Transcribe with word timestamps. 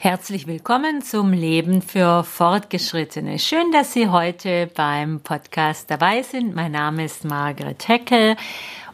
Herzlich 0.00 0.46
willkommen 0.46 1.02
zum 1.02 1.32
Leben 1.32 1.82
für 1.82 2.22
Fortgeschrittene. 2.22 3.40
Schön, 3.40 3.72
dass 3.72 3.92
Sie 3.92 4.06
heute 4.06 4.70
beim 4.76 5.18
Podcast 5.18 5.90
dabei 5.90 6.22
sind. 6.22 6.54
Mein 6.54 6.70
Name 6.70 7.04
ist 7.04 7.24
Margaret 7.24 7.88
Heckel 7.88 8.36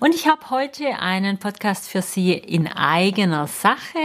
und 0.00 0.14
ich 0.14 0.26
habe 0.26 0.48
heute 0.48 0.98
einen 1.00 1.36
Podcast 1.36 1.90
für 1.90 2.00
Sie 2.00 2.32
in 2.32 2.68
eigener 2.68 3.46
Sache 3.48 3.98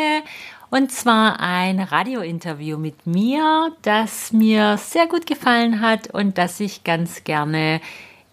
und 0.72 0.92
zwar 0.92 1.40
ein 1.40 1.80
Radiointerview 1.80 2.78
mit 2.78 3.08
mir, 3.08 3.72
das 3.82 4.34
mir 4.34 4.76
sehr 4.76 5.08
gut 5.08 5.26
gefallen 5.26 5.80
hat 5.80 6.14
und 6.14 6.38
das 6.38 6.60
ich 6.60 6.84
ganz 6.84 7.24
gerne 7.24 7.80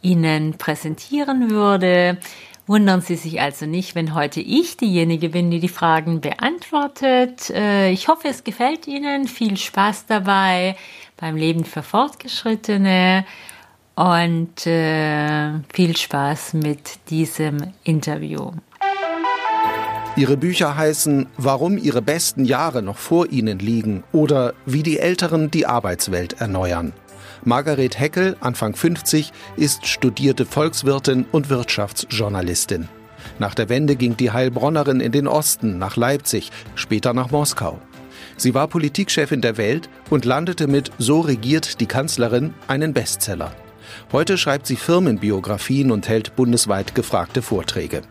Ihnen 0.02 0.58
präsentieren 0.58 1.50
würde. 1.50 2.18
Wundern 2.66 3.00
Sie 3.00 3.14
sich 3.14 3.40
also 3.40 3.64
nicht, 3.64 3.94
wenn 3.94 4.14
heute 4.14 4.40
ich 4.40 4.76
diejenige 4.76 5.28
bin, 5.28 5.52
die 5.52 5.60
die 5.60 5.68
Fragen 5.68 6.20
beantwortet. 6.20 7.50
Äh, 7.50 7.90
ich 7.90 8.08
hoffe, 8.08 8.28
es 8.28 8.42
gefällt 8.42 8.88
Ihnen. 8.88 9.28
Viel 9.28 9.56
Spaß 9.56 10.06
dabei 10.06 10.76
beim 11.16 11.36
Leben 11.36 11.64
für 11.64 11.84
Fortgeschrittene 11.84 13.24
und 13.94 14.66
äh, 14.66 15.60
viel 15.72 15.96
Spaß 15.96 16.54
mit 16.54 17.08
diesem 17.08 17.72
Interview. 17.84 18.50
Ihre 20.16 20.36
Bücher 20.36 20.76
heißen 20.76 21.26
Warum 21.36 21.78
Ihre 21.78 22.02
besten 22.02 22.44
Jahre 22.46 22.82
noch 22.82 22.96
vor 22.96 23.30
Ihnen 23.30 23.58
liegen 23.58 24.02
oder 24.12 24.54
Wie 24.64 24.82
die 24.82 24.98
Älteren 24.98 25.50
die 25.50 25.66
Arbeitswelt 25.66 26.40
erneuern. 26.40 26.92
Margaret 27.44 27.98
Heckel, 27.98 28.36
Anfang 28.40 28.74
50, 28.74 29.32
ist 29.56 29.86
studierte 29.86 30.46
Volkswirtin 30.46 31.26
und 31.32 31.48
Wirtschaftsjournalistin. 31.48 32.88
Nach 33.38 33.54
der 33.54 33.68
Wende 33.68 33.96
ging 33.96 34.16
die 34.16 34.30
Heilbronnerin 34.30 35.00
in 35.00 35.12
den 35.12 35.26
Osten, 35.26 35.78
nach 35.78 35.96
Leipzig, 35.96 36.50
später 36.74 37.12
nach 37.12 37.30
Moskau. 37.30 37.80
Sie 38.36 38.54
war 38.54 38.68
Politikchefin 38.68 39.40
der 39.40 39.56
Welt 39.56 39.88
und 40.10 40.24
landete 40.24 40.66
mit 40.66 40.90
So 40.98 41.20
regiert 41.20 41.80
die 41.80 41.86
Kanzlerin 41.86 42.54
einen 42.68 42.92
Bestseller. 42.92 43.52
Heute 44.12 44.36
schreibt 44.36 44.66
sie 44.66 44.76
Firmenbiografien 44.76 45.90
und 45.90 46.08
hält 46.08 46.36
bundesweit 46.36 46.94
gefragte 46.94 47.42
Vorträge. 47.42 48.02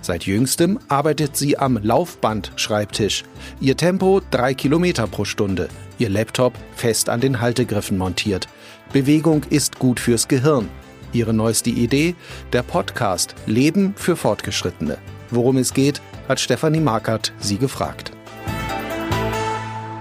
Seit 0.00 0.24
jüngstem 0.24 0.78
arbeitet 0.88 1.36
sie 1.36 1.58
am 1.58 1.76
Laufband-Schreibtisch. 1.76 3.24
Ihr 3.60 3.76
Tempo 3.76 4.20
drei 4.30 4.54
Kilometer 4.54 5.06
pro 5.06 5.24
Stunde. 5.24 5.68
Ihr 5.98 6.08
Laptop 6.08 6.54
fest 6.76 7.08
an 7.08 7.20
den 7.20 7.40
Haltegriffen 7.40 7.98
montiert. 7.98 8.48
Bewegung 8.92 9.44
ist 9.50 9.78
gut 9.78 10.00
fürs 10.00 10.28
Gehirn. 10.28 10.68
Ihre 11.12 11.32
neueste 11.32 11.70
Idee? 11.70 12.14
Der 12.52 12.62
Podcast 12.62 13.34
Leben 13.46 13.94
für 13.96 14.16
Fortgeschrittene. 14.16 14.98
Worum 15.30 15.58
es 15.58 15.72
geht, 15.72 16.00
hat 16.28 16.40
Stefanie 16.40 16.80
Markert 16.80 17.32
sie 17.38 17.58
gefragt. 17.58 18.13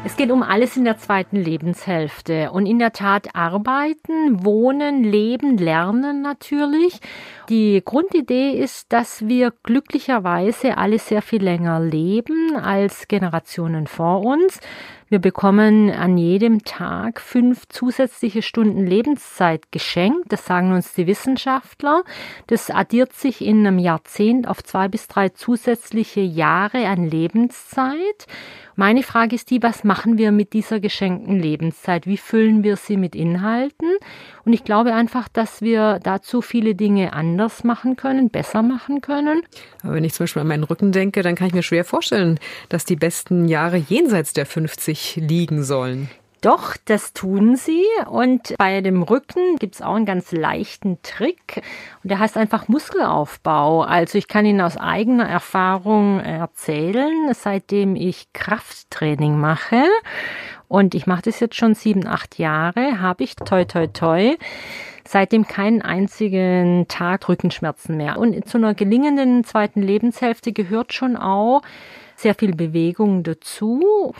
Es 0.05 0.17
geht 0.17 0.31
um 0.31 0.43
alles 0.43 0.75
in 0.75 0.83
der 0.83 0.97
zweiten 0.97 1.37
Lebenshälfte. 1.37 2.51
Und 2.51 2.65
in 2.65 2.77
der 2.77 2.91
Tat 2.91 3.35
arbeiten, 3.35 4.43
wohnen, 4.43 5.01
leben, 5.01 5.57
lernen 5.57 6.21
natürlich. 6.21 6.99
Die 7.47 7.81
Grundidee 7.83 8.51
ist, 8.51 8.91
dass 8.91 9.25
wir 9.27 9.53
glücklicherweise 9.63 10.77
alle 10.77 10.99
sehr 10.99 11.21
viel 11.21 11.41
länger 11.41 11.79
leben 11.79 12.57
als 12.57 13.07
Generationen 13.07 13.87
vor 13.87 14.25
uns. 14.25 14.59
Wir 15.13 15.19
bekommen 15.19 15.91
an 15.91 16.17
jedem 16.17 16.63
Tag 16.63 17.21
fünf 17.21 17.67
zusätzliche 17.69 18.41
Stunden 18.41 18.87
Lebenszeit 18.87 19.71
geschenkt. 19.71 20.23
Das 20.29 20.47
sagen 20.47 20.71
uns 20.73 20.95
die 20.95 21.05
Wissenschaftler. 21.05 22.03
Das 22.47 22.71
addiert 22.71 23.13
sich 23.13 23.45
in 23.45 23.59
einem 23.59 23.77
Jahrzehnt 23.77 24.47
auf 24.47 24.63
zwei 24.63 24.87
bis 24.87 25.07
drei 25.07 25.29
zusätzliche 25.29 26.21
Jahre 26.21 26.87
an 26.87 27.07
Lebenszeit. 27.07 28.25
Meine 28.75 29.03
Frage 29.03 29.35
ist 29.35 29.51
die, 29.51 29.61
was 29.61 29.83
machen 29.83 30.17
wir 30.17 30.31
mit 30.31 30.53
dieser 30.53 30.79
geschenkten 30.79 31.39
Lebenszeit? 31.39 32.07
Wie 32.07 32.17
füllen 32.17 32.63
wir 32.63 32.75
sie 32.75 32.97
mit 32.97 33.15
Inhalten? 33.15 33.91
Und 34.45 34.53
ich 34.53 34.63
glaube 34.63 34.95
einfach, 34.95 35.27
dass 35.27 35.61
wir 35.61 35.99
dazu 36.01 36.41
viele 36.41 36.73
Dinge 36.73 37.13
anders 37.13 37.63
machen 37.63 37.97
können, 37.97 38.31
besser 38.31 38.63
machen 38.63 39.01
können. 39.01 39.43
Aber 39.83 39.93
wenn 39.93 40.03
ich 40.03 40.15
zum 40.15 40.23
Beispiel 40.23 40.41
an 40.41 40.47
meinen 40.47 40.63
Rücken 40.63 40.91
denke, 40.91 41.21
dann 41.21 41.35
kann 41.35 41.47
ich 41.47 41.53
mir 41.53 41.61
schwer 41.61 41.85
vorstellen, 41.85 42.39
dass 42.69 42.83
die 42.83 42.95
besten 42.95 43.47
Jahre 43.47 43.77
jenseits 43.77 44.33
der 44.33 44.47
50 44.47 45.02
liegen 45.15 45.63
sollen. 45.63 46.09
Doch, 46.43 46.75
das 46.83 47.13
tun 47.13 47.55
sie. 47.55 47.85
Und 48.09 48.55
bei 48.57 48.81
dem 48.81 49.01
Rücken 49.01 49.55
gibt 49.59 49.75
es 49.75 49.81
auch 49.81 49.95
einen 49.95 50.05
ganz 50.05 50.33
leichten 50.33 51.01
Trick. 51.01 51.61
Und 52.03 52.09
der 52.09 52.19
heißt 52.19 52.35
einfach 52.35 52.67
Muskelaufbau. 52.67 53.83
Also 53.83 54.17
ich 54.17 54.27
kann 54.27 54.45
Ihnen 54.45 54.59
aus 54.59 54.75
eigener 54.75 55.25
Erfahrung 55.25 56.19
erzählen, 56.19 57.33
seitdem 57.33 57.95
ich 57.95 58.27
Krafttraining 58.33 59.39
mache. 59.39 59.85
Und 60.67 60.95
ich 60.95 61.07
mache 61.07 61.21
das 61.21 61.39
jetzt 61.39 61.55
schon 61.55 61.75
sieben, 61.75 62.05
acht 62.07 62.37
Jahre, 62.37 62.99
habe 62.99 63.23
ich 63.23 63.37
toi 63.37 63.63
toi 63.63 63.87
toi 63.87 64.35
seitdem 65.05 65.47
keinen 65.47 65.81
einzigen 65.81 66.87
Tag 66.87 67.27
Rückenschmerzen 67.27 67.97
mehr. 67.97 68.17
Und 68.17 68.47
zu 68.47 68.57
einer 68.57 68.73
gelingenden 68.73 69.43
zweiten 69.43 69.81
Lebenshälfte 69.81 70.53
gehört 70.53 70.93
schon 70.93 71.17
auch 71.17 71.61
sehr 72.15 72.35
viel 72.35 72.55
Bewegung 72.55 73.23
dazu. 73.23 74.13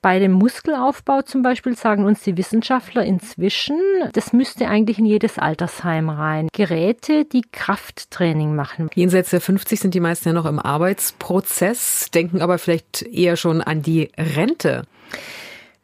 Bei 0.00 0.20
dem 0.20 0.30
Muskelaufbau 0.30 1.22
zum 1.22 1.42
Beispiel 1.42 1.76
sagen 1.76 2.04
uns 2.04 2.22
die 2.22 2.36
Wissenschaftler 2.36 3.04
inzwischen, 3.04 3.80
das 4.12 4.32
müsste 4.32 4.68
eigentlich 4.68 5.00
in 5.00 5.06
jedes 5.06 5.38
Altersheim 5.38 6.08
rein. 6.08 6.48
Geräte, 6.52 7.24
die 7.24 7.42
Krafttraining 7.50 8.54
machen. 8.54 8.90
Jenseits 8.94 9.30
der 9.30 9.40
50 9.40 9.80
sind 9.80 9.94
die 9.94 10.00
meisten 10.00 10.28
ja 10.28 10.34
noch 10.34 10.46
im 10.46 10.60
Arbeitsprozess, 10.60 12.10
denken 12.14 12.42
aber 12.42 12.58
vielleicht 12.58 13.02
eher 13.02 13.36
schon 13.36 13.60
an 13.60 13.82
die 13.82 14.12
Rente. 14.16 14.84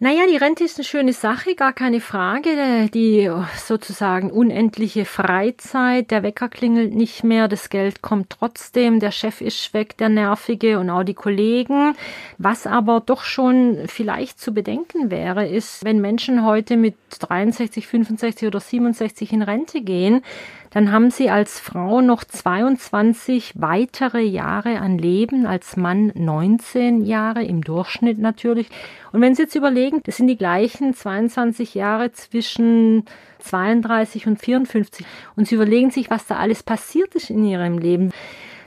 Naja, 0.00 0.27
die 0.28 0.37
Rente 0.37 0.65
ist 0.65 0.77
eine 0.77 0.84
schöne 0.84 1.12
Sache, 1.12 1.55
gar 1.55 1.72
keine 1.72 2.00
Frage. 2.00 2.91
Die 2.93 3.31
sozusagen 3.56 4.32
unendliche 4.32 5.05
Freizeit, 5.05 6.10
der 6.10 6.25
Wecker 6.25 6.49
klingelt 6.49 6.93
nicht 6.93 7.22
mehr, 7.22 7.47
das 7.47 7.71
Geld 7.71 8.03
kommt 8.03 8.31
trotzdem, 8.31 8.99
der 8.99 9.12
Chef 9.12 9.41
ist 9.41 9.72
weg, 9.72 9.97
der 9.97 10.09
Nervige 10.09 10.81
und 10.81 10.91
auch 10.91 11.05
die 11.05 11.15
Kollegen. 11.15 11.94
Was 12.38 12.66
aber 12.66 13.03
doch 13.06 13.22
schon 13.22 13.84
vielleicht 13.87 14.41
zu 14.41 14.53
bedenken 14.53 15.12
wäre, 15.12 15.47
ist, 15.47 15.84
wenn 15.84 16.00
Menschen 16.00 16.44
heute 16.44 16.76
mit 16.76 16.97
63, 17.21 17.87
65 17.87 18.49
oder 18.49 18.59
67 18.59 19.32
in 19.32 19.43
Rente 19.43 19.81
gehen, 19.81 20.25
dann 20.74 20.90
haben 20.90 21.12
sie 21.12 21.30
als 21.30 21.60
Frau 21.60 22.00
noch 22.00 22.24
22 22.24 23.52
weitere 23.54 24.22
Jahre 24.22 24.80
an 24.80 24.98
Leben, 24.98 25.46
als 25.46 25.76
Mann 25.76 26.10
19 26.16 27.04
Jahre 27.04 27.44
im 27.44 27.62
Durchschnitt 27.62 28.18
natürlich. 28.18 28.66
Und 29.12 29.20
wenn 29.20 29.36
Sie 29.36 29.42
jetzt 29.42 29.54
überlegen, 29.54 30.00
das 30.02 30.16
sind 30.16 30.26
die 30.26 30.36
gleichen 30.36 30.92
22 30.92 31.76
Jahre 31.76 32.10
zwischen 32.10 33.04
32 33.38 34.26
und 34.26 34.40
54 34.40 35.06
und 35.36 35.46
Sie 35.46 35.54
überlegen 35.54 35.92
sich, 35.92 36.10
was 36.10 36.26
da 36.26 36.38
alles 36.38 36.64
passiert 36.64 37.14
ist 37.14 37.30
in 37.30 37.44
Ihrem 37.44 37.78
Leben 37.78 38.10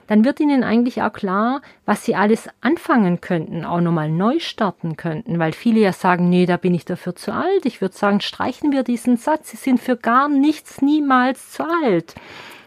dann 0.07 0.25
wird 0.25 0.39
ihnen 0.39 0.63
eigentlich 0.63 1.01
auch 1.01 1.13
klar, 1.13 1.61
was 1.85 2.03
sie 2.03 2.15
alles 2.15 2.49
anfangen 2.61 3.21
könnten, 3.21 3.65
auch 3.65 3.81
nochmal 3.81 4.09
neu 4.09 4.39
starten 4.39 4.97
könnten, 4.97 5.39
weil 5.39 5.53
viele 5.53 5.79
ja 5.81 5.93
sagen, 5.93 6.29
nee, 6.29 6.45
da 6.45 6.57
bin 6.57 6.73
ich 6.73 6.85
dafür 6.85 7.15
zu 7.15 7.33
alt. 7.33 7.65
Ich 7.65 7.81
würde 7.81 7.95
sagen, 7.95 8.21
streichen 8.21 8.71
wir 8.71 8.83
diesen 8.83 9.17
Satz. 9.17 9.51
Sie 9.51 9.57
sind 9.57 9.79
für 9.79 9.97
gar 9.97 10.29
nichts 10.29 10.81
niemals 10.81 11.51
zu 11.51 11.63
alt. 11.83 12.15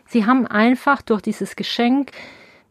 Sie 0.06 0.26
haben 0.26 0.46
einfach 0.46 1.02
durch 1.02 1.22
dieses 1.22 1.56
Geschenk 1.56 2.12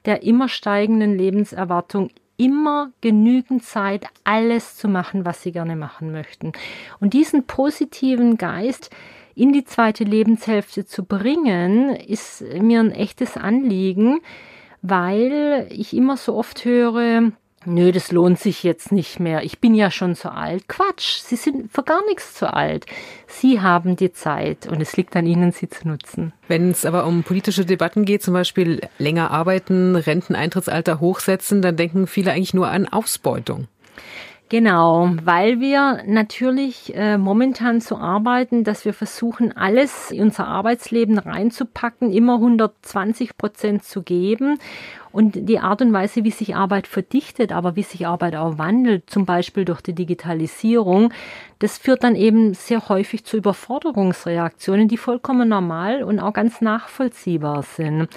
der 0.06 0.24
immer 0.24 0.48
steigenden 0.48 1.18
Lebenserwartung 1.18 2.10
immer 2.38 2.92
genügend 3.02 3.64
Zeit, 3.64 4.06
alles 4.24 4.78
zu 4.78 4.88
machen, 4.88 5.26
was 5.26 5.44
sie 5.44 5.52
gerne 5.52 5.76
machen 5.76 6.12
möchten. 6.12 6.54
Und 7.02 7.14
diesen 7.14 7.46
positiven 7.46 8.38
Geist, 8.38 8.90
in 9.36 9.52
die 9.52 9.66
zweite 9.66 10.06
Lebenshälfte 10.06 10.86
zu 10.86 11.04
bringen, 11.04 11.96
ist 11.96 12.42
mir 12.42 12.80
ein 12.80 12.92
echtes 12.92 13.38
Anliegen, 13.38 14.22
weil 14.82 15.68
ich 15.70 15.96
immer 15.96 16.18
so 16.18 16.36
oft 16.36 16.66
höre, 16.66 17.32
Nö, 17.66 17.92
das 17.92 18.14
lohnt 18.14 18.40
sich 18.40 18.64
jetzt 18.64 18.94
nicht 18.94 19.20
mehr. 19.20 19.44
Ich 19.44 19.60
bin 19.60 19.76
ja 19.76 19.92
schon 19.92 20.16
so 20.16 20.30
alt. 20.30 20.70
Quatsch, 20.70 21.20
Sie 21.20 21.36
sind 21.36 21.72
für 21.74 21.84
gar 21.84 22.06
nichts 22.06 22.34
zu 22.34 22.54
alt. 22.54 22.86
Sie 23.28 23.60
haben 23.60 23.98
die 23.98 24.14
Zeit 24.14 24.66
und 24.66 24.82
es 24.82 24.96
liegt 24.96 25.14
an 25.18 25.26
Ihnen, 25.26 25.52
sie 25.52 25.68
zu 25.68 25.86
nutzen. 25.88 26.32
Wenn 26.48 26.72
es 26.72 26.86
aber 26.86 27.06
um 27.06 27.24
politische 27.24 27.66
Debatten 27.66 28.06
geht, 28.06 28.24
zum 28.24 28.34
Beispiel 28.34 28.80
länger 28.98 29.32
arbeiten, 29.32 29.98
Renteneintrittsalter 29.98 31.02
hochsetzen, 31.02 31.62
dann 31.62 31.76
denken 31.76 32.08
viele 32.08 32.32
eigentlich 32.32 32.54
nur 32.54 32.70
an 32.70 32.88
Ausbeutung. 32.88 33.68
Genau, 34.50 35.12
weil 35.24 35.60
wir 35.60 36.02
natürlich 36.08 36.96
äh, 36.96 37.20
momentan 37.20 37.82
so 37.82 37.98
arbeiten, 37.98 38.64
dass 38.64 38.84
wir 38.84 38.96
versuchen, 38.96 39.56
alles 39.56 40.10
in 40.10 40.24
unser 40.24 40.48
Arbeitsleben 40.48 41.20
reinzupacken, 41.20 42.12
immer 42.12 42.36
120 42.36 43.38
Prozent 43.38 43.84
zu 43.84 44.02
geben. 44.02 44.58
Und 45.12 45.48
die 45.48 45.60
Art 45.60 45.84
und 45.84 45.94
Weise, 45.94 46.24
wie 46.24 46.32
sich 46.32 46.56
Arbeit 46.56 46.88
verdichtet, 46.88 47.52
aber 47.52 47.76
wie 47.76 47.84
sich 47.84 48.08
Arbeit 48.08 48.36
auch 48.36 48.58
wandelt, 48.58 49.08
zum 49.08 49.26
Beispiel 49.26 49.66
durch 49.66 49.82
die 49.82 49.94
Digitalisierung, 49.94 51.14
das 51.60 51.78
führt 51.78 52.04
dann 52.04 52.16
eben 52.16 52.56
sehr 52.56 52.90
häufig 52.90 53.26
zu 53.26 53.38
Überforderungsreaktionen, 53.38 54.88
die 54.88 54.98
vollkommen 54.98 55.50
normal 55.50 56.02
und 56.02 56.20
auch 56.20 56.34
ganz 56.34 56.60
nachvollziehbar 56.60 57.62
sind. 57.62 58.08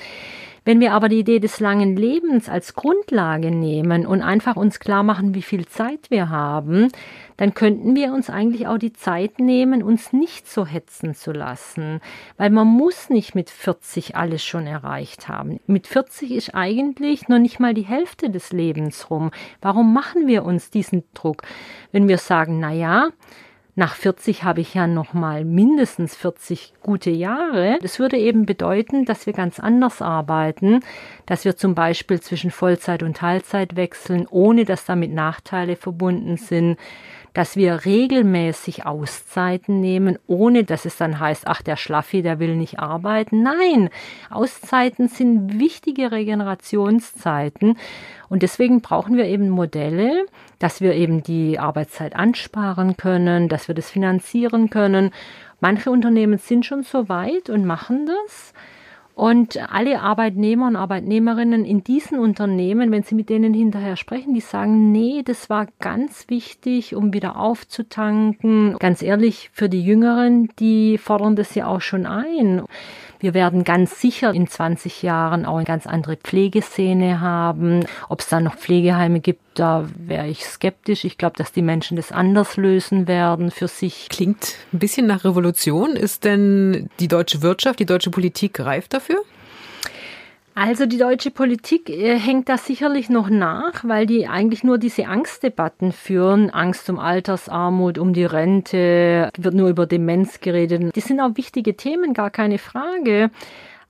Wenn 0.64 0.78
wir 0.78 0.92
aber 0.92 1.08
die 1.08 1.18
Idee 1.18 1.40
des 1.40 1.58
langen 1.58 1.96
Lebens 1.96 2.48
als 2.48 2.74
Grundlage 2.74 3.50
nehmen 3.50 4.06
und 4.06 4.22
einfach 4.22 4.54
uns 4.54 4.78
klar 4.78 5.02
machen, 5.02 5.34
wie 5.34 5.42
viel 5.42 5.66
Zeit 5.66 6.10
wir 6.10 6.28
haben, 6.28 6.88
dann 7.36 7.54
könnten 7.54 7.96
wir 7.96 8.12
uns 8.12 8.30
eigentlich 8.30 8.68
auch 8.68 8.78
die 8.78 8.92
Zeit 8.92 9.40
nehmen, 9.40 9.82
uns 9.82 10.12
nicht 10.12 10.48
so 10.48 10.64
hetzen 10.64 11.14
zu 11.14 11.32
lassen. 11.32 12.00
Weil 12.36 12.50
man 12.50 12.68
muss 12.68 13.10
nicht 13.10 13.34
mit 13.34 13.50
40 13.50 14.14
alles 14.14 14.44
schon 14.44 14.68
erreicht 14.68 15.28
haben. 15.28 15.58
Mit 15.66 15.88
40 15.88 16.30
ist 16.30 16.54
eigentlich 16.54 17.28
noch 17.28 17.40
nicht 17.40 17.58
mal 17.58 17.74
die 17.74 17.82
Hälfte 17.82 18.30
des 18.30 18.52
Lebens 18.52 19.10
rum. 19.10 19.32
Warum 19.60 19.92
machen 19.92 20.28
wir 20.28 20.44
uns 20.44 20.70
diesen 20.70 21.02
Druck? 21.14 21.42
Wenn 21.90 22.06
wir 22.06 22.18
sagen, 22.18 22.60
na 22.60 22.72
ja, 22.72 23.08
nach 23.74 23.94
40 23.94 24.44
habe 24.44 24.60
ich 24.60 24.74
ja 24.74 24.86
noch 24.86 25.14
mal 25.14 25.44
mindestens 25.44 26.14
40 26.14 26.74
gute 26.82 27.10
Jahre. 27.10 27.78
Das 27.80 27.98
würde 27.98 28.18
eben 28.18 28.44
bedeuten, 28.44 29.06
dass 29.06 29.24
wir 29.24 29.32
ganz 29.32 29.58
anders 29.58 30.02
arbeiten, 30.02 30.80
dass 31.24 31.46
wir 31.46 31.56
zum 31.56 31.74
Beispiel 31.74 32.20
zwischen 32.20 32.50
Vollzeit 32.50 33.02
und 33.02 33.16
Teilzeit 33.16 33.74
wechseln, 33.74 34.26
ohne 34.28 34.66
dass 34.66 34.84
damit 34.84 35.12
Nachteile 35.12 35.76
verbunden 35.76 36.36
sind, 36.36 36.76
dass 37.34 37.56
wir 37.56 37.84
regelmäßig 37.84 38.86
Auszeiten 38.86 39.80
nehmen, 39.80 40.18
ohne 40.26 40.64
dass 40.64 40.84
es 40.84 40.96
dann 40.96 41.18
heißt, 41.18 41.46
ach, 41.46 41.62
der 41.62 41.76
Schlaffi, 41.76 42.22
der 42.22 42.38
will 42.38 42.56
nicht 42.56 42.78
arbeiten. 42.78 43.42
Nein, 43.42 43.90
Auszeiten 44.30 45.08
sind 45.08 45.58
wichtige 45.58 46.12
Regenerationszeiten 46.12 47.78
und 48.28 48.42
deswegen 48.42 48.80
brauchen 48.80 49.16
wir 49.16 49.26
eben 49.26 49.48
Modelle, 49.48 50.26
dass 50.58 50.80
wir 50.80 50.94
eben 50.94 51.22
die 51.22 51.58
Arbeitszeit 51.58 52.14
ansparen 52.16 52.96
können, 52.96 53.48
dass 53.48 53.68
wir 53.68 53.74
das 53.74 53.90
finanzieren 53.90 54.70
können. 54.70 55.10
Manche 55.60 55.90
Unternehmen 55.90 56.38
sind 56.38 56.66
schon 56.66 56.82
so 56.82 57.08
weit 57.08 57.48
und 57.48 57.64
machen 57.64 58.06
das. 58.06 58.52
Und 59.14 59.58
alle 59.70 60.00
Arbeitnehmer 60.00 60.66
und 60.68 60.76
Arbeitnehmerinnen 60.76 61.64
in 61.64 61.84
diesen 61.84 62.18
Unternehmen, 62.18 62.90
wenn 62.90 63.02
Sie 63.02 63.14
mit 63.14 63.28
denen 63.28 63.52
hinterher 63.52 63.96
sprechen, 63.96 64.32
die 64.32 64.40
sagen, 64.40 64.90
nee, 64.90 65.22
das 65.22 65.50
war 65.50 65.66
ganz 65.80 66.26
wichtig, 66.28 66.94
um 66.94 67.12
wieder 67.12 67.36
aufzutanken. 67.36 68.76
Ganz 68.78 69.02
ehrlich, 69.02 69.50
für 69.52 69.68
die 69.68 69.82
Jüngeren, 69.82 70.48
die 70.58 70.96
fordern 70.96 71.36
das 71.36 71.54
ja 71.54 71.66
auch 71.66 71.82
schon 71.82 72.06
ein. 72.06 72.62
Wir 73.22 73.34
werden 73.34 73.62
ganz 73.62 74.00
sicher 74.00 74.34
in 74.34 74.48
20 74.48 75.02
Jahren 75.02 75.46
auch 75.46 75.56
eine 75.56 75.64
ganz 75.64 75.86
andere 75.86 76.16
Pflegeszene 76.16 77.20
haben. 77.20 77.86
Ob 78.08 78.20
es 78.20 78.28
da 78.28 78.40
noch 78.40 78.56
Pflegeheime 78.56 79.20
gibt, 79.20 79.40
da 79.54 79.88
wäre 79.96 80.26
ich 80.26 80.44
skeptisch. 80.44 81.04
Ich 81.04 81.18
glaube, 81.18 81.36
dass 81.36 81.52
die 81.52 81.62
Menschen 81.62 81.96
das 81.96 82.10
anders 82.10 82.56
lösen 82.56 83.06
werden 83.06 83.52
für 83.52 83.68
sich. 83.68 84.08
Klingt 84.08 84.56
ein 84.72 84.80
bisschen 84.80 85.06
nach 85.06 85.24
Revolution. 85.24 85.94
Ist 85.94 86.24
denn 86.24 86.90
die 86.98 87.06
deutsche 87.06 87.42
Wirtschaft, 87.42 87.78
die 87.78 87.86
deutsche 87.86 88.10
Politik 88.10 88.58
reif 88.58 88.88
dafür? 88.88 89.22
Also 90.54 90.84
die 90.84 90.98
deutsche 90.98 91.30
Politik 91.30 91.88
äh, 91.88 92.18
hängt 92.18 92.48
da 92.48 92.58
sicherlich 92.58 93.08
noch 93.08 93.30
nach, 93.30 93.84
weil 93.84 94.06
die 94.06 94.28
eigentlich 94.28 94.64
nur 94.64 94.78
diese 94.78 95.06
Angstdebatten 95.06 95.92
führen. 95.92 96.50
Angst 96.50 96.90
um 96.90 96.98
Altersarmut, 96.98 97.98
um 97.98 98.12
die 98.12 98.24
Rente, 98.24 99.30
wird 99.38 99.54
nur 99.54 99.68
über 99.68 99.86
Demenz 99.86 100.40
geredet. 100.40 100.94
Die 100.94 101.00
sind 101.00 101.20
auch 101.20 101.36
wichtige 101.36 101.76
Themen, 101.76 102.12
gar 102.12 102.30
keine 102.30 102.58
Frage. 102.58 103.30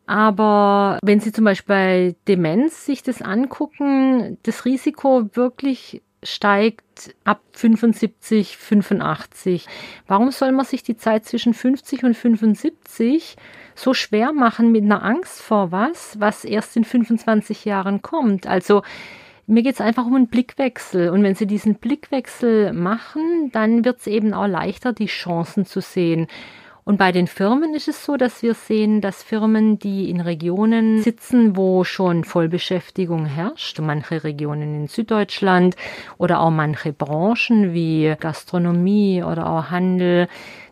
Aber 0.07 0.99
wenn 1.03 1.21
Sie 1.21 1.33
zum 1.33 1.45
Beispiel 1.45 1.75
bei 1.75 2.17
Demenz 2.29 2.87
sich 2.87 3.03
das 3.03 3.23
angucken, 3.23 4.39
das 4.43 4.65
Risiko 4.65 5.31
wirklich 5.35 6.03
steigt 6.23 7.15
ab 7.25 7.41
75, 7.53 8.57
85. 8.57 9.67
Warum 10.07 10.31
soll 10.31 10.53
man 10.53 10.65
sich 10.65 10.83
die 10.83 10.97
Zeit 10.97 11.25
zwischen 11.25 11.55
50 11.55 12.05
und 12.05 12.17
75 12.17 13.37
so 13.75 13.95
schwer 13.95 14.33
machen 14.33 14.73
mit 14.73 14.85
einer 14.85 15.03
Angst 15.03 15.41
vor 15.41 15.73
was, 15.73 16.21
was 16.21 16.45
erst 16.45 16.77
in 16.77 16.85
25 16.85 17.65
Jahren 17.65 18.03
kommt. 18.03 18.47
Also 18.47 18.83
mir 19.47 19.63
geht 19.63 19.75
es 19.75 19.81
einfach 19.81 20.07
um 20.07 20.15
einen 20.15 20.29
Blickwechsel. 20.29 21.11
Und 21.11 21.23
wenn 21.23 21.35
Sie 21.35 21.47
diesen 21.47 21.77
Blickwechsel 21.77 22.73
machen, 22.73 23.51
dann 23.53 23.85
wird 23.85 24.01
es 24.01 24.07
eben 24.07 24.35
auch 24.35 24.47
leichter, 24.47 24.93
die 24.93 25.07
Chancen 25.07 25.67
zu 25.67 25.81
sehen. 25.81 26.27
Und 26.85 26.99
bei 26.99 27.13
den 27.13 27.29
Firmen 27.29 27.75
ist 27.75 27.87
es 27.87 28.05
so, 28.05 28.17
dass 28.17 28.43
wir 28.43 28.55
sehen, 28.55 29.01
dass 29.01 29.23
Firmen, 29.23 29.79
die 29.79 30.11
in 30.11 30.21
Regionen 30.21 31.01
sitzen, 31.01 31.57
wo 31.57 31.85
schon 31.85 32.25
Vollbeschäftigung 32.25 33.25
herrscht, 33.25 33.79
manche 33.79 34.25
Regionen 34.25 34.75
in 34.75 34.87
Süddeutschland 34.89 35.77
oder 36.19 36.41
auch 36.41 36.51
manche 36.51 36.93
Branchen 36.93 37.73
wie 37.73 38.15
Gastronomie 38.19 39.23
oder 39.23 39.49
auch 39.49 39.71
Handel, 39.71 40.27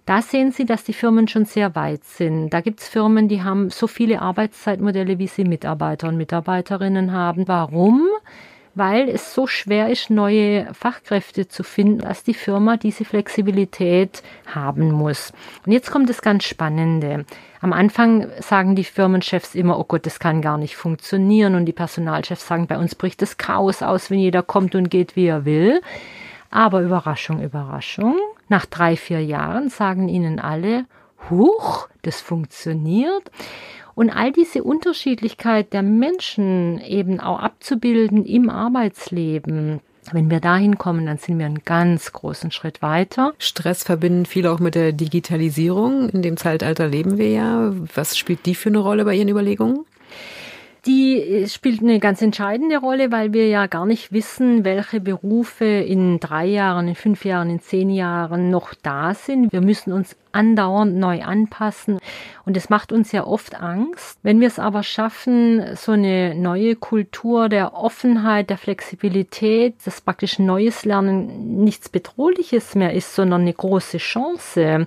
da 0.05 0.23
sehen 0.23 0.51
Sie, 0.51 0.65
dass 0.65 0.83
die 0.83 0.93
Firmen 0.93 1.29
schon 1.29 1.45
sehr 1.45 1.77
weit 1.77 2.03
sind. 2.03 2.51
Da 2.51 2.61
gibt 2.61 2.81
es 2.81 2.89
Firmen, 2.89 3.29
die 3.29 3.45
haben 3.45 3.71
so 3.71 3.87
viele 3.87 4.21
Arbeitszeitmodelle, 4.21 5.21
wie 5.21 5.29
sie 5.29 5.45
Mitarbeiter 5.45 6.09
und 6.09 6.17
Mitarbeiterinnen 6.17 7.13
haben. 7.13 7.47
Warum? 7.47 8.03
Weil 8.75 9.09
es 9.09 9.35
so 9.35 9.47
schwer 9.47 9.89
ist, 9.89 10.11
neue 10.11 10.73
Fachkräfte 10.75 11.49
zu 11.49 11.65
finden, 11.65 11.99
dass 11.99 12.23
die 12.23 12.35
Firma 12.35 12.77
diese 12.77 13.05
Flexibilität 13.05 14.23
haben 14.47 14.93
muss. 14.93 15.33
Und 15.67 15.73
jetzt 15.73 15.91
kommt 15.91 16.09
das 16.09 16.23
ganz 16.23 16.45
Spannende. 16.45 17.25
Am 17.61 17.73
Anfang 17.73 18.29
sagen 18.41 18.77
die 18.77 18.85
Firmenchefs 18.85 19.55
immer, 19.55 19.79
oh 19.79 19.85
Gott, 19.85 20.07
das 20.07 20.19
kann 20.19 20.41
gar 20.41 20.57
nicht 20.57 20.77
funktionieren. 20.77 21.57
Und 21.57 21.67
die 21.67 21.73
Personalchefs 21.73 22.47
sagen, 22.47 22.67
bei 22.67 22.79
uns 22.79 22.95
bricht 22.95 23.21
das 23.23 23.39
Chaos 23.39 23.83
aus, 23.83 24.11
wenn 24.11 24.21
jeder 24.21 24.43
kommt 24.43 24.75
und 24.75 24.91
geht, 24.91 25.17
wie 25.17 25.27
er 25.27 25.45
will. 25.45 25.81
Aber 26.51 26.81
Überraschung, 26.81 27.43
Überraschung. 27.43 28.17
Nach 28.49 28.67
drei, 28.67 28.97
vier 28.97 29.25
Jahren 29.25 29.69
sagen 29.69 30.09
ihnen 30.09 30.41
alle, 30.41 30.87
huch, 31.29 31.89
das 32.03 32.21
funktioniert. 32.21 33.31
Und 34.01 34.09
all 34.09 34.33
diese 34.33 34.65
Unterschiedlichkeit 34.65 35.75
der 35.75 35.83
Menschen 35.83 36.81
eben 36.81 37.21
auch 37.21 37.39
abzubilden 37.39 38.25
im 38.25 38.49
Arbeitsleben, 38.49 39.81
wenn 40.11 40.31
wir 40.31 40.41
dahin 40.41 40.79
kommen, 40.79 41.05
dann 41.05 41.19
sind 41.19 41.39
wir 41.39 41.45
einen 41.45 41.65
ganz 41.67 42.11
großen 42.11 42.51
Schritt 42.51 42.81
weiter. 42.81 43.35
Stress 43.37 43.85
verbinden 43.85 44.25
viele 44.25 44.53
auch 44.53 44.59
mit 44.59 44.75
der 44.75 44.93
Digitalisierung. 44.93 46.09
In 46.09 46.23
dem 46.23 46.39
Zeitalter 46.39 46.89
leben 46.89 47.19
wir 47.19 47.29
ja. 47.29 47.75
Was 47.95 48.17
spielt 48.17 48.47
die 48.47 48.55
für 48.55 48.71
eine 48.71 48.79
Rolle 48.79 49.05
bei 49.05 49.15
Ihren 49.15 49.29
Überlegungen? 49.29 49.85
Die 50.87 51.21
äh, 51.21 51.47
spielt 51.49 51.83
eine 51.83 52.01
ganz 52.01 52.23
entscheidende 52.23 52.79
Rolle, 52.79 53.13
weil 53.13 53.33
wir 53.33 53.49
ja 53.49 53.67
gar 53.67 53.87
nicht 53.87 54.13
wissen, 54.13 54.65
welche 54.65 55.01
Berufe 55.01 55.65
in 55.65 56.21
drei 56.21 56.47
Jahren, 56.47 56.89
in 56.89 56.95
fünf 56.95 57.25
Jahren, 57.25 57.51
in 57.51 57.61
zehn 57.61 57.91
Jahren 57.91 58.51
noch 58.51 58.75
da 58.75 59.15
sind. 59.15 59.53
Wir 59.53 59.61
müssen 59.61 59.93
uns 59.93 60.17
andauernd 60.33 60.97
neu 60.97 61.23
anpassen. 61.23 61.99
Und 62.47 62.57
es 62.57 62.71
macht 62.71 62.93
uns 62.93 63.13
ja 63.13 63.27
oft 63.27 63.61
Angst. 63.61 64.19
Wenn 64.23 64.41
wir 64.41 64.47
es 64.47 64.59
aber 64.59 64.83
schaffen, 64.83 65.77
so 65.77 65.93
eine 65.93 66.35
neue 66.35 66.77
Kultur 66.77 67.49
der 67.49 67.75
Offenheit, 67.75 68.49
der 68.49 68.59
Flexibilität, 68.59 69.75
dass 69.85 70.01
praktisch 70.01 70.39
neues 70.39 70.85
Lernen 70.85 71.63
nichts 71.63 71.89
Bedrohliches 71.89 72.75
mehr 72.75 72.95
ist, 72.95 73.15
sondern 73.15 73.43
eine 73.43 73.53
große 73.53 73.99
Chance, 73.99 74.87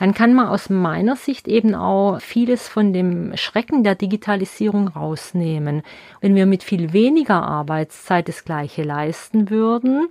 dann 0.00 0.14
kann 0.14 0.32
man 0.32 0.48
aus 0.48 0.70
meiner 0.70 1.14
Sicht 1.14 1.46
eben 1.46 1.74
auch 1.74 2.20
vieles 2.20 2.66
von 2.66 2.94
dem 2.94 3.36
Schrecken 3.36 3.84
der 3.84 3.94
Digitalisierung 3.94 4.88
rausnehmen. 4.88 5.82
Wenn 6.22 6.34
wir 6.34 6.46
mit 6.46 6.62
viel 6.62 6.94
weniger 6.94 7.42
Arbeitszeit 7.42 8.26
das 8.26 8.46
Gleiche 8.46 8.82
leisten 8.82 9.50
würden, 9.50 10.08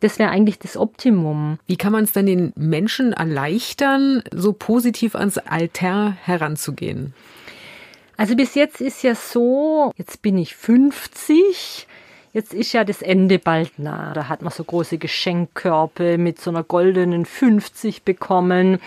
das 0.00 0.18
wäre 0.18 0.30
eigentlich 0.30 0.58
das 0.58 0.76
Optimum. 0.76 1.60
Wie 1.68 1.76
kann 1.76 1.92
man 1.92 2.02
es 2.02 2.12
denn 2.12 2.26
den 2.26 2.52
Menschen 2.56 3.12
erleichtern, 3.12 4.24
so 4.34 4.52
positiv 4.52 5.14
ans 5.14 5.38
Alter 5.38 6.16
heranzugehen? 6.24 7.14
Also 8.16 8.34
bis 8.34 8.56
jetzt 8.56 8.80
ist 8.80 9.04
ja 9.04 9.14
so, 9.14 9.92
jetzt 9.96 10.20
bin 10.20 10.36
ich 10.36 10.56
50. 10.56 11.86
Jetzt 12.32 12.52
ist 12.52 12.72
ja 12.72 12.84
das 12.84 13.02
Ende 13.02 13.38
bald 13.38 13.78
nah. 13.78 14.12
Da 14.12 14.28
hat 14.28 14.42
man 14.42 14.52
so 14.52 14.64
große 14.64 14.98
Geschenkkörpe 14.98 16.18
mit 16.18 16.40
so 16.40 16.50
einer 16.50 16.64
goldenen 16.64 17.24
50 17.24 18.02
bekommen. 18.02 18.80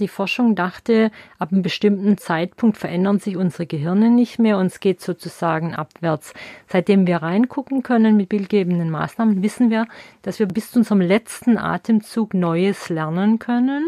Die 0.00 0.08
Forschung 0.08 0.54
dachte, 0.54 1.10
ab 1.38 1.52
einem 1.52 1.62
bestimmten 1.62 2.18
Zeitpunkt 2.18 2.76
verändern 2.76 3.18
sich 3.18 3.36
unsere 3.36 3.66
Gehirne 3.66 4.10
nicht 4.10 4.38
mehr 4.38 4.58
und 4.58 4.66
es 4.66 4.80
geht 4.80 5.00
sozusagen 5.00 5.74
abwärts. 5.74 6.34
Seitdem 6.68 7.06
wir 7.06 7.16
reingucken 7.18 7.82
können 7.82 8.16
mit 8.16 8.28
bildgebenden 8.28 8.90
Maßnahmen, 8.90 9.42
wissen 9.42 9.70
wir, 9.70 9.86
dass 10.22 10.38
wir 10.38 10.46
bis 10.46 10.70
zu 10.70 10.80
unserem 10.80 11.00
letzten 11.00 11.58
Atemzug 11.58 12.34
Neues 12.34 12.88
lernen 12.88 13.38
können. 13.38 13.84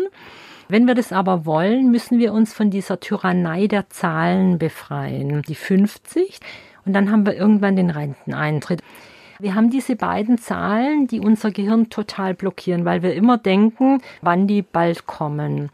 Wenn 0.69 0.87
wir 0.87 0.95
das 0.95 1.13
aber 1.13 1.47
wollen, 1.47 1.91
müssen 1.91 2.19
wir 2.19 2.33
uns 2.33 2.53
von 2.53 2.71
dieser 2.71 3.01
Tyrannei 3.01 3.67
der 3.67 3.89
Zahlen 3.91 4.59
befreien. 4.59 5.43
Die 5.43 5.55
50 5.55 6.41
und 6.85 6.93
dann 6.93 7.11
haben 7.11 7.27
wir 7.27 7.35
irgendwann 7.35 7.77
den 7.77 7.91
Renteneintritt. 7.91 8.83
Wir 9.41 9.55
haben 9.55 9.71
diese 9.71 9.97
beiden 9.97 10.39
Zahlen, 10.39 11.07
die 11.07 11.21
unser 11.21 11.51
Gehirn 11.51 11.89
total 11.91 12.35
blockieren, 12.35 12.85
weil 12.85 13.03
wir 13.03 13.15
immer 13.15 13.39
denken, 13.39 14.03
wann 14.23 14.47
die 14.47 14.63
bald 14.63 15.07
kommen. 15.07 15.71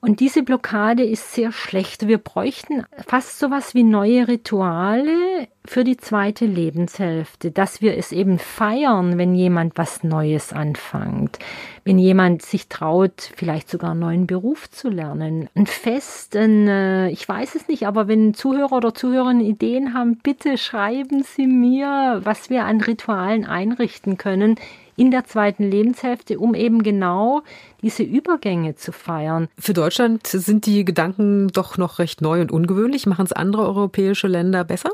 Und 0.00 0.18
diese 0.18 0.42
Blockade 0.42 1.04
ist 1.04 1.32
sehr 1.32 1.52
schlecht. 1.52 2.08
Wir 2.08 2.18
bräuchten 2.18 2.84
fast 3.06 3.38
sowas 3.38 3.74
wie 3.74 3.84
neue 3.84 4.26
Rituale 4.26 5.46
für 5.64 5.84
die 5.84 5.96
zweite 5.96 6.44
Lebenshälfte, 6.44 7.52
dass 7.52 7.80
wir 7.80 7.96
es 7.96 8.10
eben 8.10 8.38
feiern, 8.38 9.16
wenn 9.16 9.34
jemand 9.34 9.76
was 9.76 10.02
Neues 10.02 10.52
anfängt, 10.52 11.38
wenn 11.84 11.98
jemand 11.98 12.42
sich 12.42 12.68
traut, 12.68 13.30
vielleicht 13.36 13.70
sogar 13.70 13.92
einen 13.92 14.00
neuen 14.00 14.26
Beruf 14.26 14.68
zu 14.70 14.88
lernen. 14.88 15.48
Ein 15.54 15.66
Fest, 15.66 16.34
ein, 16.34 16.66
äh, 16.66 17.10
ich 17.10 17.28
weiß 17.28 17.54
es 17.54 17.68
nicht, 17.68 17.86
aber 17.86 18.08
wenn 18.08 18.34
Zuhörer 18.34 18.72
oder 18.72 18.94
Zuhörerinnen 18.94 19.44
Ideen 19.44 19.94
haben, 19.94 20.18
bitte 20.18 20.58
schreiben 20.58 21.22
Sie 21.22 21.46
mir, 21.46 22.20
was 22.24 22.50
wir 22.50 22.64
an 22.64 22.80
Ritualen 22.80 23.44
einrichten 23.44 24.18
können, 24.18 24.56
in 24.96 25.10
der 25.10 25.24
zweiten 25.24 25.70
Lebenshälfte, 25.70 26.38
um 26.38 26.54
eben 26.54 26.82
genau 26.82 27.42
diese 27.82 28.02
Übergänge 28.02 28.74
zu 28.74 28.92
feiern. 28.92 29.48
Für 29.58 29.72
Deutschland 29.72 30.26
sind 30.26 30.66
die 30.66 30.84
Gedanken 30.84 31.48
doch 31.48 31.78
noch 31.78 31.98
recht 31.98 32.20
neu 32.20 32.40
und 32.40 32.52
ungewöhnlich. 32.52 33.06
Machen 33.06 33.24
es 33.24 33.32
andere 33.32 33.66
europäische 33.66 34.28
Länder 34.28 34.64
besser? 34.64 34.90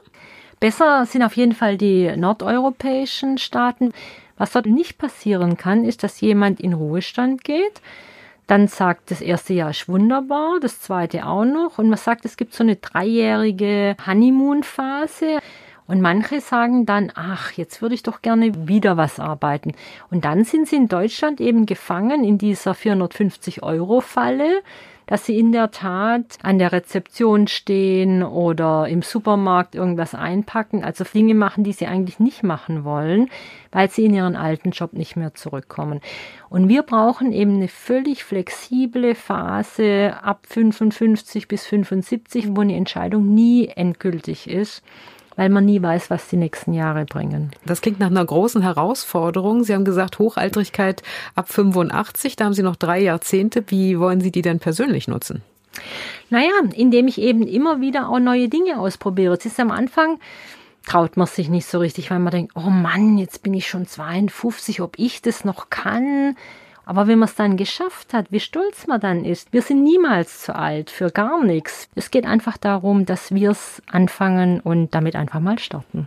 Besser 0.61 1.07
sind 1.07 1.23
auf 1.23 1.37
jeden 1.37 1.53
Fall 1.53 1.77
die 1.77 2.15
nordeuropäischen 2.17 3.39
Staaten. 3.39 3.93
Was 4.37 4.53
dort 4.53 4.67
nicht 4.67 4.99
passieren 4.99 5.57
kann, 5.57 5.85
ist, 5.85 6.03
dass 6.03 6.21
jemand 6.21 6.61
in 6.61 6.73
Ruhestand 6.73 7.45
geht, 7.45 7.81
dann 8.47 8.67
sagt, 8.67 9.11
das 9.11 9.21
erste 9.21 9.53
Jahr 9.53 9.71
ist 9.71 9.89
wunderbar, 9.89 10.59
das 10.61 10.81
zweite 10.81 11.27
auch 11.27 11.45
noch. 11.45 11.79
Und 11.79 11.89
man 11.89 11.99
sagt, 11.99 12.25
es 12.25 12.37
gibt 12.37 12.55
so 12.55 12.65
eine 12.65 12.77
dreijährige 12.77 13.97
Honeymoon-Phase. 14.07 15.41
Und 15.87 16.01
manche 16.01 16.41
sagen 16.41 16.87
dann, 16.87 17.13
ach, 17.15 17.53
jetzt 17.53 17.81
würde 17.81 17.95
ich 17.95 18.03
doch 18.03 18.21
gerne 18.21 18.69
wieder 18.69 18.97
was 18.97 19.21
arbeiten. 19.21 19.73
Und 20.11 20.25
dann 20.25 20.45
sind 20.45 20.69
sie 20.69 20.77
in 20.77 20.89
Deutschland 20.89 21.41
eben 21.41 21.67
gefangen 21.67 22.25
in 22.25 22.37
dieser 22.39 22.75
450 22.75 23.63
Euro 23.63 24.01
Falle, 24.01 24.63
dass 25.09 25.25
sie 25.25 25.39
in 25.39 25.53
der 25.53 25.71
Tat 25.71 26.37
an 26.43 26.59
der 26.59 26.71
Rezeption 26.71 27.49
stehen 27.49 28.23
oder 28.23 28.87
im 28.89 29.01
Supermarkt 29.01 29.75
irgendwas 29.75 30.15
einpacken, 30.15 30.85
also 30.85 31.03
Dinge 31.03 31.35
machen, 31.35 31.65
die 31.65 31.73
sie 31.73 31.87
eigentlich 31.87 32.21
nicht 32.21 32.43
machen 32.43 32.85
wollen, 32.85 33.31
weil 33.73 33.91
sie 33.91 34.05
in 34.05 34.15
ihren 34.15 34.37
alten 34.37 34.71
Job 34.71 34.93
nicht 34.93 35.17
mehr 35.17 35.35
zurückkommen. 35.35 36.01
Und 36.51 36.69
wir 36.69 36.83
brauchen 36.83 37.33
eben 37.33 37.57
eine 37.57 37.69
völlig 37.69 38.23
flexible 38.23 39.15
Phase 39.15 40.15
ab 40.23 40.47
55 40.47 41.49
bis 41.49 41.67
75, 41.67 42.55
wo 42.55 42.61
eine 42.61 42.77
Entscheidung 42.77 43.35
nie 43.35 43.69
endgültig 43.69 44.49
ist 44.49 44.83
weil 45.39 45.51
man 45.51 45.65
nie 45.65 45.81
weiß, 45.81 46.11
was 46.11 46.27
die 46.27 46.37
nächsten 46.37 46.73
Jahre 46.73 47.05
bringen. 47.05 47.53
Das 47.65 47.81
klingt 47.81 48.01
nach 48.01 48.11
einer 48.11 48.25
großen 48.25 48.61
Herausforderung. 48.61 49.63
Sie 49.63 49.73
haben 49.73 49.85
gesagt, 49.85 50.19
Hochaltrigkeit 50.19 51.05
ab 51.37 51.49
85, 51.49 52.35
da 52.35 52.47
haben 52.47 52.55
Sie 52.55 52.65
noch 52.65 52.75
drei 52.75 53.01
Jahrzehnte. 53.01 53.63
Wie 53.69 54.01
wollen 54.01 54.21
Sie 54.21 54.33
die 54.33 54.43
denn 54.43 54.59
persönlich 54.59 55.07
nutzen? 55.07 55.43
Naja, 56.29 56.51
indem 56.75 57.07
ich 57.07 57.21
eben 57.21 57.47
immer 57.47 57.81
wieder 57.81 58.09
auch 58.09 58.19
neue 58.19 58.49
Dinge 58.49 58.81
ausprobiere. 58.81 59.35
Es 59.35 59.47
ist 59.47 59.61
am 59.61 59.71
Anfang, 59.71 60.19
traut 60.85 61.17
man 61.17 61.29
sich 61.29 61.49
nicht 61.49 61.67
so 61.67 61.79
richtig, 61.79 62.11
weil 62.11 62.19
man 62.19 62.33
denkt, 62.33 62.57
oh 62.57 62.69
Mann, 62.69 63.17
jetzt 63.17 63.45
bin 63.45 63.55
ich 63.55 63.69
schon 63.69 63.87
52, 63.87 64.81
ob 64.81 64.99
ich 64.99 65.23
das 65.23 65.45
noch 65.45 65.71
kann. 65.71 66.37
Aber 66.89 67.07
wenn 67.07 67.19
man 67.19 67.29
es 67.29 67.35
dann 67.35 67.59
geschafft 67.59 68.15
hat, 68.15 68.33
wie 68.33 68.41
stolz 68.41 68.87
man 68.87 68.99
dann 68.99 69.23
ist, 69.23 69.53
wir 69.53 69.61
sind 69.61 69.83
niemals 69.83 70.41
zu 70.41 70.57
alt 70.57 70.89
für 70.89 71.11
gar 71.11 71.45
nichts. 71.45 71.87
Es 71.95 72.11
geht 72.11 72.25
einfach 72.25 72.57
darum, 72.57 73.05
dass 73.05 73.35
wir 73.35 73.51
es 73.51 73.83
anfangen 73.93 74.61
und 74.61 74.95
damit 74.95 75.15
einfach 75.15 75.39
mal 75.39 75.59
starten. 75.59 76.07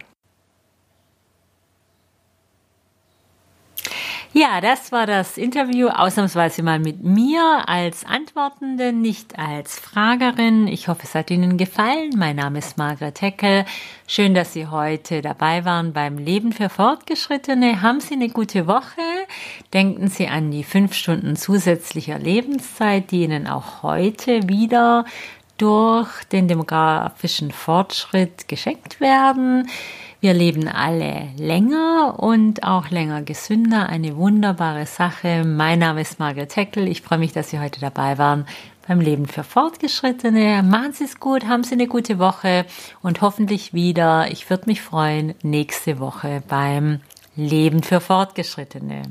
Ja, 4.33 4.61
das 4.61 4.93
war 4.93 5.07
das 5.07 5.37
Interview 5.37 5.89
ausnahmsweise 5.89 6.63
mal 6.63 6.79
mit 6.79 7.03
mir 7.03 7.63
als 7.67 8.05
Antwortende, 8.05 8.93
nicht 8.93 9.37
als 9.37 9.77
Fragerin. 9.77 10.67
Ich 10.67 10.87
hoffe, 10.87 11.01
es 11.03 11.15
hat 11.15 11.31
Ihnen 11.31 11.57
gefallen. 11.57 12.11
Mein 12.15 12.37
Name 12.37 12.59
ist 12.59 12.77
Margret 12.77 13.21
Heckel. 13.21 13.65
Schön, 14.07 14.33
dass 14.33 14.53
Sie 14.53 14.67
heute 14.67 15.21
dabei 15.21 15.65
waren 15.65 15.91
beim 15.91 16.17
Leben 16.17 16.53
für 16.53 16.69
Fortgeschrittene. 16.69 17.81
Haben 17.81 17.99
Sie 17.99 18.13
eine 18.13 18.29
gute 18.29 18.67
Woche? 18.67 19.01
Denken 19.73 20.07
Sie 20.07 20.29
an 20.29 20.49
die 20.49 20.63
fünf 20.63 20.93
Stunden 20.93 21.35
zusätzlicher 21.35 22.17
Lebenszeit, 22.17 23.11
die 23.11 23.23
Ihnen 23.23 23.47
auch 23.47 23.83
heute 23.83 24.47
wieder 24.47 25.03
durch 25.57 26.23
den 26.31 26.47
demografischen 26.47 27.51
Fortschritt 27.51 28.47
geschenkt 28.47 29.01
werden. 29.01 29.67
Wir 30.21 30.35
leben 30.35 30.67
alle 30.67 31.29
länger 31.35 32.19
und 32.19 32.61
auch 32.61 32.91
länger 32.91 33.23
gesünder. 33.23 33.89
Eine 33.89 34.15
wunderbare 34.17 34.85
Sache. 34.85 35.43
Mein 35.43 35.79
Name 35.79 36.01
ist 36.01 36.19
Margaret 36.19 36.55
Heckel. 36.55 36.87
Ich 36.87 37.01
freue 37.01 37.17
mich, 37.17 37.33
dass 37.33 37.49
Sie 37.49 37.59
heute 37.59 37.79
dabei 37.79 38.19
waren 38.19 38.45
beim 38.87 38.99
Leben 38.99 39.25
für 39.25 39.43
Fortgeschrittene. 39.43 40.61
Machen 40.61 40.93
Sie 40.93 41.05
es 41.05 41.19
gut, 41.19 41.47
haben 41.47 41.63
Sie 41.63 41.73
eine 41.73 41.87
gute 41.87 42.19
Woche 42.19 42.67
und 43.01 43.21
hoffentlich 43.21 43.73
wieder. 43.73 44.31
Ich 44.31 44.47
würde 44.47 44.65
mich 44.67 44.83
freuen 44.83 45.33
nächste 45.41 45.97
Woche 45.97 46.43
beim 46.47 46.99
Leben 47.35 47.81
für 47.81 47.99
Fortgeschrittene. 47.99 49.01